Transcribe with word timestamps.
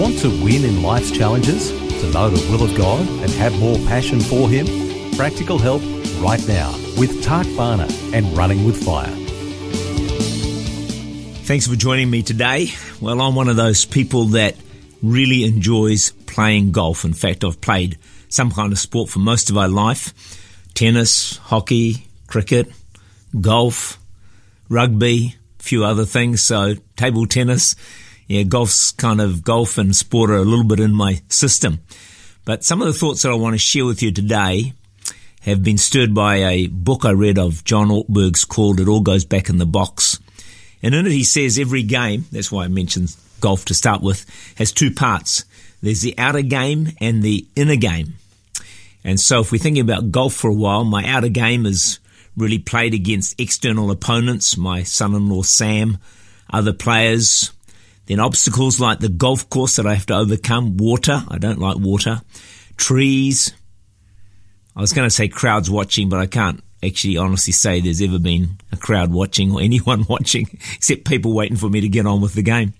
Want 0.00 0.18
to 0.20 0.30
win 0.42 0.64
in 0.64 0.82
life's 0.82 1.10
challenges? 1.10 1.72
To 1.72 2.10
know 2.10 2.30
the 2.30 2.50
will 2.50 2.62
of 2.62 2.74
God 2.74 3.06
and 3.06 3.30
have 3.32 3.54
more 3.60 3.76
passion 3.80 4.18
for 4.18 4.48
Him? 4.48 4.64
Practical 5.14 5.58
help 5.58 5.82
right 6.22 6.42
now 6.48 6.72
with 6.96 7.22
Tak 7.22 7.44
Bhana 7.54 7.86
and 8.14 8.34
Running 8.34 8.64
with 8.64 8.82
Fire. 8.82 9.14
Thanks 11.44 11.66
for 11.66 11.76
joining 11.76 12.08
me 12.08 12.22
today. 12.22 12.68
Well, 13.02 13.20
I'm 13.20 13.34
one 13.34 13.50
of 13.50 13.56
those 13.56 13.84
people 13.84 14.24
that 14.28 14.56
really 15.02 15.44
enjoys 15.44 16.12
playing 16.24 16.72
golf. 16.72 17.04
In 17.04 17.12
fact, 17.12 17.44
I've 17.44 17.60
played 17.60 17.98
some 18.30 18.50
kind 18.50 18.72
of 18.72 18.78
sport 18.78 19.10
for 19.10 19.18
most 19.18 19.50
of 19.50 19.54
my 19.54 19.66
life 19.66 20.14
tennis, 20.72 21.36
hockey, 21.36 22.08
cricket, 22.26 22.72
golf, 23.38 23.98
rugby, 24.70 25.36
a 25.58 25.62
few 25.62 25.84
other 25.84 26.06
things. 26.06 26.42
So, 26.42 26.76
table 26.96 27.26
tennis 27.26 27.76
yeah, 28.30 28.44
golf's 28.44 28.92
kind 28.92 29.20
of 29.20 29.42
golf 29.42 29.76
and 29.76 29.94
sport 29.94 30.30
are 30.30 30.36
a 30.36 30.44
little 30.44 30.64
bit 30.64 30.78
in 30.78 30.94
my 30.94 31.20
system. 31.28 31.80
But 32.44 32.62
some 32.62 32.80
of 32.80 32.86
the 32.86 32.94
thoughts 32.94 33.22
that 33.22 33.32
I 33.32 33.34
want 33.34 33.54
to 33.54 33.58
share 33.58 33.84
with 33.84 34.04
you 34.04 34.12
today 34.12 34.72
have 35.40 35.64
been 35.64 35.78
stirred 35.78 36.14
by 36.14 36.36
a 36.36 36.68
book 36.68 37.04
I 37.04 37.10
read 37.10 37.40
of 37.40 37.64
John 37.64 37.88
Ortberg's 37.88 38.44
called 38.44 38.78
It 38.78 38.86
All 38.86 39.00
Goes 39.00 39.24
Back 39.24 39.48
in 39.48 39.58
the 39.58 39.66
Box. 39.66 40.20
And 40.80 40.94
in 40.94 41.06
it 41.06 41.12
he 41.12 41.24
says 41.24 41.58
every 41.58 41.82
game, 41.82 42.26
that's 42.30 42.52
why 42.52 42.66
I 42.66 42.68
mentioned 42.68 43.16
golf 43.40 43.64
to 43.64 43.74
start 43.74 44.00
with, 44.00 44.24
has 44.58 44.70
two 44.70 44.92
parts. 44.92 45.44
There's 45.82 46.02
the 46.02 46.14
outer 46.16 46.42
game 46.42 46.90
and 47.00 47.24
the 47.24 47.48
inner 47.56 47.74
game. 47.74 48.14
And 49.02 49.18
so 49.18 49.40
if 49.40 49.50
we're 49.50 49.58
thinking 49.58 49.82
about 49.82 50.12
golf 50.12 50.34
for 50.34 50.50
a 50.50 50.54
while, 50.54 50.84
my 50.84 51.04
outer 51.04 51.30
game 51.30 51.66
is 51.66 51.98
really 52.36 52.60
played 52.60 52.94
against 52.94 53.40
external 53.40 53.90
opponents, 53.90 54.56
my 54.56 54.84
son-in-law 54.84 55.42
Sam, 55.42 55.98
other 56.48 56.72
players, 56.72 57.50
then 58.06 58.20
obstacles 58.20 58.80
like 58.80 58.98
the 58.98 59.08
golf 59.08 59.48
course 59.50 59.76
that 59.76 59.86
I 59.86 59.94
have 59.94 60.06
to 60.06 60.16
overcome, 60.16 60.76
water, 60.76 61.22
I 61.28 61.38
don't 61.38 61.60
like 61.60 61.78
water, 61.78 62.22
trees. 62.76 63.52
I 64.74 64.80
was 64.80 64.92
going 64.92 65.06
to 65.06 65.14
say 65.14 65.28
crowds 65.28 65.70
watching, 65.70 66.08
but 66.08 66.20
I 66.20 66.26
can't 66.26 66.62
actually 66.82 67.16
honestly 67.16 67.52
say 67.52 67.80
there's 67.80 68.02
ever 68.02 68.18
been 68.18 68.58
a 68.72 68.76
crowd 68.76 69.12
watching 69.12 69.52
or 69.52 69.60
anyone 69.62 70.04
watching 70.08 70.46
except 70.74 71.04
people 71.04 71.34
waiting 71.34 71.56
for 71.56 71.68
me 71.68 71.80
to 71.80 71.88
get 71.88 72.06
on 72.06 72.20
with 72.20 72.34
the 72.34 72.42
game. 72.42 72.74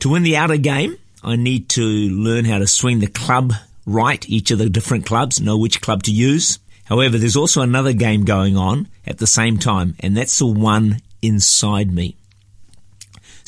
To 0.00 0.10
win 0.10 0.22
the 0.22 0.36
outer 0.36 0.56
game, 0.56 0.96
I 1.22 1.36
need 1.36 1.68
to 1.70 1.82
learn 1.82 2.44
how 2.44 2.58
to 2.58 2.66
swing 2.66 3.00
the 3.00 3.08
club 3.08 3.52
right, 3.86 4.28
each 4.28 4.50
of 4.50 4.58
the 4.58 4.68
different 4.68 5.06
clubs, 5.06 5.40
know 5.40 5.58
which 5.58 5.80
club 5.80 6.02
to 6.04 6.12
use. 6.12 6.58
However, 6.84 7.18
there's 7.18 7.36
also 7.36 7.62
another 7.62 7.92
game 7.92 8.24
going 8.24 8.56
on 8.56 8.88
at 9.06 9.18
the 9.18 9.26
same 9.26 9.58
time, 9.58 9.96
and 10.00 10.16
that's 10.16 10.38
the 10.38 10.46
one 10.46 11.00
inside 11.20 11.92
me. 11.92 12.16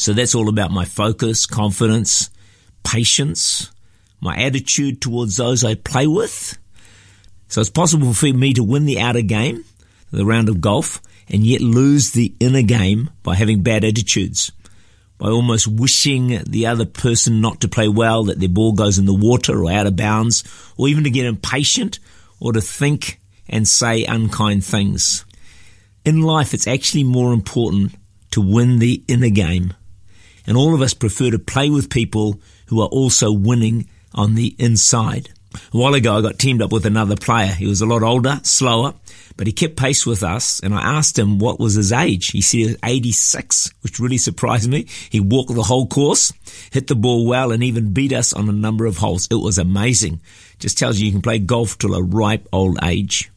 So 0.00 0.14
that's 0.14 0.34
all 0.34 0.48
about 0.48 0.70
my 0.70 0.86
focus, 0.86 1.44
confidence, 1.44 2.30
patience, 2.82 3.70
my 4.18 4.34
attitude 4.34 5.02
towards 5.02 5.36
those 5.36 5.62
I 5.62 5.74
play 5.74 6.06
with. 6.06 6.56
So 7.48 7.60
it's 7.60 7.68
possible 7.68 8.14
for 8.14 8.32
me 8.32 8.54
to 8.54 8.64
win 8.64 8.86
the 8.86 8.98
outer 8.98 9.20
game, 9.20 9.62
the 10.10 10.24
round 10.24 10.48
of 10.48 10.62
golf, 10.62 11.02
and 11.28 11.44
yet 11.44 11.60
lose 11.60 12.12
the 12.12 12.34
inner 12.40 12.62
game 12.62 13.10
by 13.22 13.34
having 13.34 13.62
bad 13.62 13.84
attitudes, 13.84 14.50
by 15.18 15.28
almost 15.28 15.68
wishing 15.68 16.44
the 16.44 16.66
other 16.66 16.86
person 16.86 17.42
not 17.42 17.60
to 17.60 17.68
play 17.68 17.86
well, 17.86 18.24
that 18.24 18.40
their 18.40 18.48
ball 18.48 18.72
goes 18.72 18.98
in 18.98 19.04
the 19.04 19.12
water 19.12 19.62
or 19.62 19.70
out 19.70 19.86
of 19.86 19.96
bounds, 19.96 20.44
or 20.78 20.88
even 20.88 21.04
to 21.04 21.10
get 21.10 21.26
impatient 21.26 21.98
or 22.40 22.54
to 22.54 22.62
think 22.62 23.20
and 23.50 23.68
say 23.68 24.06
unkind 24.06 24.64
things. 24.64 25.26
In 26.06 26.22
life, 26.22 26.54
it's 26.54 26.66
actually 26.66 27.04
more 27.04 27.34
important 27.34 27.94
to 28.30 28.40
win 28.40 28.78
the 28.78 29.04
inner 29.06 29.28
game 29.28 29.74
and 30.50 30.58
all 30.58 30.74
of 30.74 30.82
us 30.82 30.94
prefer 30.94 31.30
to 31.30 31.38
play 31.38 31.70
with 31.70 31.90
people 31.90 32.40
who 32.66 32.82
are 32.82 32.88
also 32.88 33.30
winning 33.30 33.88
on 34.12 34.34
the 34.34 34.56
inside. 34.58 35.30
A 35.72 35.76
while 35.76 35.94
ago, 35.94 36.18
I 36.18 36.22
got 36.22 36.40
teamed 36.40 36.60
up 36.60 36.72
with 36.72 36.84
another 36.84 37.14
player. 37.14 37.52
He 37.52 37.68
was 37.68 37.80
a 37.80 37.86
lot 37.86 38.02
older, 38.02 38.40
slower, 38.42 38.94
but 39.36 39.46
he 39.46 39.52
kept 39.52 39.76
pace 39.76 40.04
with 40.04 40.24
us. 40.24 40.58
And 40.58 40.74
I 40.74 40.80
asked 40.80 41.16
him 41.16 41.38
what 41.38 41.60
was 41.60 41.74
his 41.74 41.92
age. 41.92 42.32
He 42.32 42.40
said 42.40 42.58
he 42.58 42.66
was 42.66 42.76
86, 42.82 43.70
which 43.82 44.00
really 44.00 44.18
surprised 44.18 44.68
me. 44.68 44.88
He 45.08 45.20
walked 45.20 45.54
the 45.54 45.62
whole 45.62 45.86
course, 45.86 46.32
hit 46.72 46.88
the 46.88 46.96
ball 46.96 47.28
well, 47.28 47.52
and 47.52 47.62
even 47.62 47.92
beat 47.92 48.12
us 48.12 48.32
on 48.32 48.48
a 48.48 48.52
number 48.52 48.86
of 48.86 48.96
holes. 48.96 49.28
It 49.30 49.36
was 49.36 49.56
amazing. 49.56 50.20
Just 50.58 50.78
tells 50.78 50.98
you 50.98 51.06
you 51.06 51.12
can 51.12 51.22
play 51.22 51.38
golf 51.38 51.78
till 51.78 51.94
a 51.94 52.02
ripe 52.02 52.48
old 52.52 52.76
age. 52.82 53.30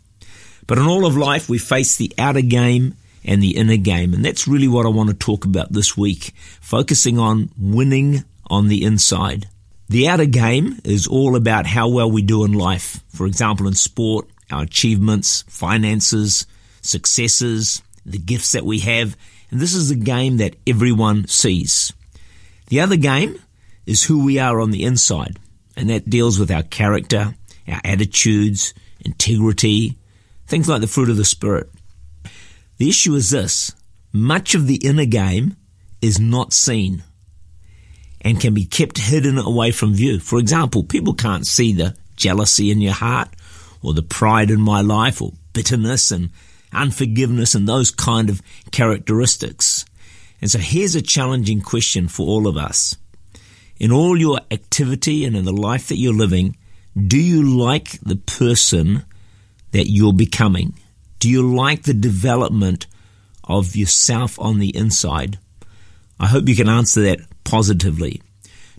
But 0.66 0.80
in 0.80 0.86
all 0.86 1.06
of 1.06 1.16
life, 1.16 1.48
we 1.48 1.60
face 1.60 1.96
the 1.96 2.12
outer 2.18 2.42
game 2.42 2.96
and 3.26 3.42
the 3.42 3.58
inner 3.58 3.78
game. 3.78 4.14
And 4.14 4.24
that's 4.24 4.48
really 4.48 4.68
what 4.68 4.86
I 4.86 4.90
want 4.90 5.10
to 5.10 5.16
talk 5.16 5.46
about 5.46 5.72
this 5.72 5.98
week, 5.98 6.34
focusing 6.62 7.20
on 7.20 7.50
winning 7.58 8.24
on 8.48 8.68
the 8.68 8.84
inside. 8.84 9.48
The 9.90 10.08
outer 10.08 10.26
game 10.26 10.80
is 10.84 11.08
all 11.08 11.36
about 11.36 11.66
how 11.66 11.88
well 11.90 12.10
we 12.10 12.22
do 12.22 12.44
in 12.46 12.54
life. 12.54 13.02
For 13.10 13.26
example, 13.26 13.68
in 13.68 13.74
sport, 13.74 14.28
our 14.52 14.64
achievements, 14.64 15.44
finances, 15.48 16.46
successes, 16.82 17.82
the 18.06 18.18
gifts 18.18 18.52
that 18.54 18.66
we 18.66 18.80
have. 18.80 19.16
And 19.52 19.60
this 19.60 19.74
is 19.74 19.92
a 19.92 19.96
game 19.96 20.38
that 20.38 20.56
everyone 20.66 21.28
sees. 21.28 21.94
The 22.68 22.80
other 22.80 22.98
game 22.98 23.40
is 23.86 24.04
who 24.04 24.24
we 24.24 24.40
are 24.40 24.60
on 24.60 24.72
the 24.72 24.84
inside. 24.84 25.38
And 25.76 25.90
that 25.90 26.10
deals 26.10 26.40
with 26.40 26.52
our 26.52 26.64
character, 26.64 27.36
our 27.68 27.82
attitudes, 27.84 28.74
integrity, 29.02 29.98
things 30.48 30.70
like 30.70 30.82
the 30.82 30.88
fruit 30.88 31.10
of 31.10 31.18
the 31.18 31.26
Spirit. 31.26 31.70
The 32.78 32.90
issue 32.90 33.16
is 33.16 33.30
this 33.30 33.74
much 34.12 34.56
of 34.56 34.68
the 34.68 34.76
inner 34.76 35.06
game 35.06 35.56
is 36.02 36.20
not 36.20 36.54
seen 36.54 37.04
and 38.22 38.40
can 38.40 38.54
be 38.54 38.66
kept 38.66 38.98
hidden 38.98 39.38
away 39.38 39.72
from 39.72 39.94
view. 39.94 40.20
For 40.20 40.40
example, 40.40 40.84
people 40.84 41.14
can't 41.14 41.48
see 41.48 41.74
the 41.74 41.96
jealousy 42.16 42.72
in 42.72 42.82
your 42.82 42.94
heart 42.94 43.30
or 43.82 43.94
the 43.94 44.04
pride 44.04 44.50
in 44.50 44.62
my 44.62 44.82
life 44.82 45.22
or 45.22 45.34
bitterness 45.54 46.12
and 46.12 46.30
unforgiveness 46.72 47.56
and 47.56 47.68
those 47.68 47.92
kind 47.92 48.30
of 48.30 48.42
characteristics. 48.72 49.86
And 50.42 50.50
so 50.50 50.60
here's 50.60 50.96
a 50.96 51.02
challenging 51.02 51.62
question 51.62 52.08
for 52.08 52.28
all 52.28 52.48
of 52.48 52.58
us. 52.58 52.96
In 53.78 53.92
all 53.92 54.18
your 54.18 54.40
activity 54.52 55.26
and 55.26 55.36
in 55.36 55.46
the 55.46 55.54
life 55.54 55.88
that 55.88 55.98
you're 55.98 56.14
living, 56.14 56.58
do 56.96 57.18
you 57.18 57.58
like 57.58 58.00
the 58.02 58.16
person 58.16 59.06
that 59.72 59.90
you're 59.90 60.14
becoming? 60.14 60.78
Do 61.24 61.30
you 61.30 61.56
like 61.56 61.84
the 61.84 61.94
development 61.94 62.86
of 63.46 63.78
yourself 63.78 64.38
on 64.38 64.60
the 64.60 64.76
inside? 64.76 65.40
I 66.20 66.28
hope 66.28 66.50
you 66.50 66.56
can 66.58 66.68
answer 66.68 67.02
that 67.04 67.22
positively. 67.46 68.22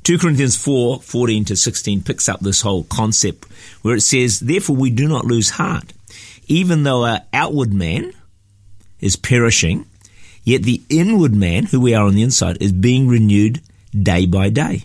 2 0.03 0.19
Corinthians 0.19 0.55
4 0.55 1.01
14 1.01 1.47
to 1.47 1.57
16 1.57 2.03
picks 2.03 2.29
up 2.29 2.41
this 2.41 2.61
whole 2.61 2.85
concept 2.85 3.47
where 3.81 3.97
it 3.97 4.03
says, 4.03 4.41
Therefore 4.41 4.77
we 4.77 4.91
do 4.91 5.09
not 5.09 5.25
lose 5.25 5.57
heart. 5.57 5.95
Even 6.47 6.83
though 6.83 7.07
our 7.07 7.23
outward 7.33 7.73
man 7.73 8.13
is 9.01 9.17
perishing, 9.17 9.87
yet 10.43 10.65
the 10.65 10.83
inward 10.91 11.35
man, 11.35 11.65
who 11.65 11.81
we 11.81 11.95
are 11.95 12.05
on 12.05 12.15
the 12.15 12.23
inside, 12.23 12.59
is 12.61 12.73
being 12.73 13.09
renewed 13.09 13.63
day 13.99 14.27
by 14.27 14.51
day. 14.51 14.85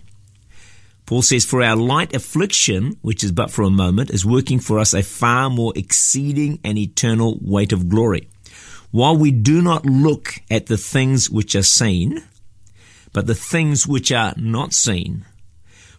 Paul 1.10 1.24
says, 1.24 1.44
For 1.44 1.64
our 1.64 1.76
light 1.76 2.14
affliction, 2.14 2.96
which 3.02 3.24
is 3.24 3.32
but 3.32 3.50
for 3.50 3.64
a 3.64 3.72
moment, 3.72 4.12
is 4.12 4.28
working 4.28 4.60
for 4.60 4.78
us 4.78 4.94
a 4.94 5.02
far 5.02 5.50
more 5.50 5.74
exceeding 5.76 6.60
and 6.64 6.78
eternal 6.78 7.40
weight 7.42 7.74
of 7.74 7.90
glory. 7.90 8.30
While 8.92 9.18
we 9.18 9.32
do 9.32 9.64
not 9.64 9.88
look 9.88 10.36
at 10.52 10.68
the 10.68 10.78
things 10.78 11.28
which 11.28 11.56
are 11.56 11.64
seen, 11.64 12.24
but 13.12 13.26
the 13.26 13.34
things 13.34 13.88
which 13.88 14.12
are 14.12 14.36
not 14.38 14.74
seen. 14.74 15.26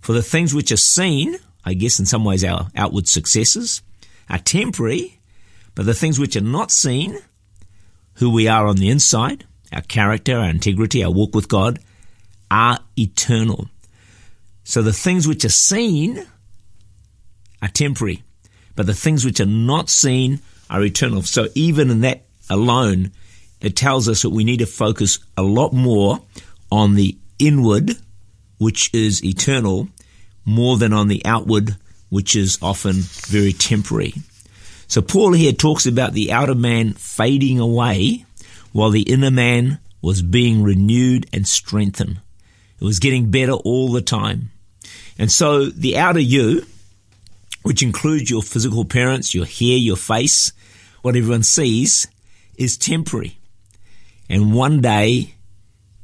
For 0.00 0.12
the 0.12 0.22
things 0.22 0.54
which 0.54 0.70
are 0.70 0.76
seen, 0.76 1.38
I 1.64 1.74
guess 1.74 1.98
in 1.98 2.06
some 2.06 2.24
ways 2.24 2.44
our 2.44 2.68
outward 2.76 3.08
successes, 3.08 3.82
are 4.28 4.38
temporary, 4.38 5.18
but 5.74 5.86
the 5.86 5.94
things 5.94 6.20
which 6.20 6.36
are 6.36 6.40
not 6.40 6.70
seen, 6.70 7.18
who 8.14 8.30
we 8.30 8.46
are 8.46 8.68
on 8.68 8.76
the 8.76 8.90
inside, 8.90 9.44
our 9.72 9.82
character, 9.82 10.38
our 10.38 10.50
integrity, 10.50 11.02
our 11.02 11.10
walk 11.10 11.34
with 11.34 11.48
God, 11.48 11.80
are 12.48 12.78
eternal. 12.96 13.68
So 14.64 14.82
the 14.82 14.92
things 14.92 15.26
which 15.26 15.44
are 15.44 15.48
seen 15.48 16.26
are 17.62 17.68
temporary, 17.68 18.22
but 18.76 18.86
the 18.86 18.94
things 18.94 19.24
which 19.24 19.40
are 19.40 19.46
not 19.46 19.90
seen 19.90 20.40
are 20.68 20.82
eternal. 20.82 21.22
So 21.22 21.48
even 21.54 21.90
in 21.90 22.00
that 22.02 22.24
alone, 22.48 23.12
it 23.60 23.76
tells 23.76 24.08
us 24.08 24.22
that 24.22 24.30
we 24.30 24.44
need 24.44 24.58
to 24.58 24.66
focus 24.66 25.18
a 25.36 25.42
lot 25.42 25.72
more 25.72 26.20
on 26.70 26.94
the 26.94 27.18
inward 27.38 27.96
which 28.60 28.92
is 28.92 29.24
eternal, 29.24 29.88
more 30.44 30.76
than 30.76 30.92
on 30.92 31.08
the 31.08 31.22
outward, 31.24 31.76
which 32.10 32.36
is 32.36 32.58
often 32.60 32.96
very 32.96 33.54
temporary. 33.54 34.12
So 34.86 35.00
Paul 35.00 35.32
here 35.32 35.52
talks 35.52 35.86
about 35.86 36.12
the 36.12 36.30
outer 36.30 36.54
man 36.54 36.92
fading 36.92 37.58
away 37.58 38.26
while 38.72 38.90
the 38.90 39.02
inner 39.02 39.30
man 39.30 39.78
was 40.02 40.20
being 40.20 40.62
renewed 40.62 41.26
and 41.32 41.48
strengthened. 41.48 42.20
It 42.80 42.84
was 42.84 42.98
getting 42.98 43.30
better 43.30 43.52
all 43.52 43.92
the 43.92 44.02
time. 44.02 44.50
And 45.18 45.30
so 45.30 45.66
the 45.66 45.98
outer 45.98 46.20
you, 46.20 46.64
which 47.62 47.82
includes 47.82 48.30
your 48.30 48.42
physical 48.42 48.80
appearance, 48.80 49.34
your 49.34 49.44
hair, 49.44 49.76
your 49.76 49.96
face, 49.96 50.52
what 51.02 51.16
everyone 51.16 51.42
sees, 51.42 52.08
is 52.56 52.78
temporary. 52.78 53.38
And 54.28 54.54
one 54.54 54.80
day 54.80 55.34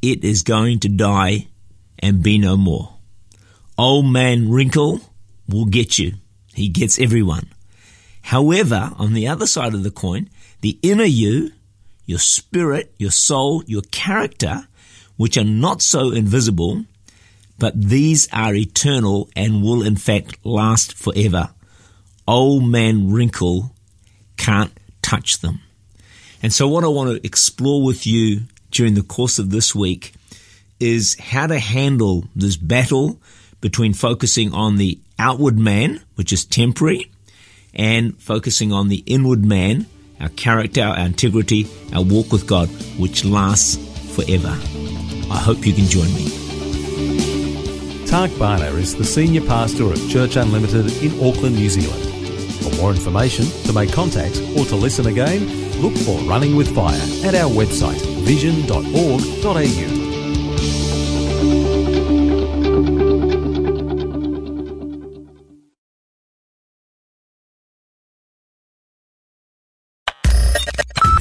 it 0.03 0.25
is 0.25 0.43
going 0.43 0.81
to 0.81 0.89
die 0.89 1.49
and 1.99 2.23
be 2.23 2.39
no 2.39 2.57
more. 2.57 2.95
Old 3.79 4.07
man 4.07 4.51
wrinkle 4.51 5.01
will 5.49 5.67
get 5.67 5.99
you. 5.99 6.15
He 6.55 6.69
gets 6.69 6.99
everyone. 6.99 7.49
However, 8.23 8.93
on 8.99 9.15
the 9.15 9.29
other 9.29 9.47
side 9.47 9.75
of 9.75 9.83
the 9.83 9.91
coin, 9.91 10.29
the 10.61 10.79
inner 10.83 11.05
you, 11.05 11.53
your 12.07 12.19
spirit, 12.19 12.93
your 12.99 13.11
soul, 13.11 13.63
your 13.67 13.83
character, 13.93 14.67
which 15.17 15.37
are 15.37 15.45
not 15.45 15.83
so 15.83 16.11
invisible, 16.11 16.85
but 17.59 17.81
these 17.81 18.29
are 18.33 18.55
eternal 18.55 19.29
and 19.35 19.63
will 19.63 19.83
in 19.83 19.97
fact 19.97 20.45
last 20.45 20.95
forever. 20.95 21.51
Old 22.29 22.69
man 22.69 23.11
wrinkle 23.11 23.75
can't 24.37 24.73
touch 25.03 25.39
them. 25.39 25.61
And 26.43 26.53
so 26.53 26.69
what 26.69 26.85
I 26.85 26.89
want 26.89 27.11
to 27.11 27.27
explore 27.27 27.83
with 27.83 28.07
you 28.07 28.43
during 28.71 28.95
the 28.95 29.03
course 29.03 29.39
of 29.39 29.51
this 29.51 29.75
week 29.75 30.13
is 30.79 31.19
how 31.19 31.47
to 31.47 31.59
handle 31.59 32.25
this 32.35 32.57
battle 32.57 33.19
between 33.61 33.95
focusing 33.95 34.53
on 34.53 34.77
the 34.77 34.99
outward 35.19 35.59
man, 35.59 36.03
which 36.17 36.33
is 36.33 36.45
temporary, 36.45 37.11
and 37.75 38.21
focusing 38.21 38.73
on 38.73 38.89
the 38.89 39.03
inward 39.07 39.45
man, 39.45 39.87
our 40.21 40.29
character, 40.31 40.83
our 40.83 41.07
integrity, 41.07 41.67
our 41.95 42.03
walk 42.03 42.33
with 42.33 42.47
God, 42.47 42.69
which 42.99 43.25
lasts 43.25 43.77
forever. 44.17 44.57
I 45.31 45.39
hope 45.39 45.67
you 45.67 45.75
can 45.75 45.85
join 45.85 46.09
me. 46.15 46.25
Tak 48.07 48.31
Bhana 48.39 48.71
is 48.79 48.97
the 48.97 49.05
Senior 49.05 49.43
Pastor 49.43 49.93
of 49.93 50.09
Church 50.09 50.37
Unlimited 50.37 50.91
in 51.03 51.13
Auckland, 51.21 51.57
New 51.57 51.69
Zealand. 51.69 52.03
For 52.63 52.75
more 52.81 52.91
information, 52.91 53.45
to 53.65 53.73
make 53.75 53.93
contact, 53.93 54.41
or 54.57 54.65
to 54.65 54.77
listen 54.77 55.07
again, 55.07 55.47
look 55.83 55.95
for 55.99 56.19
Running 56.21 56.57
with 56.57 56.75
Fire 56.75 57.07
at 57.27 57.35
our 57.35 57.51
website 57.51 58.01
vision.org.au. 58.25 60.06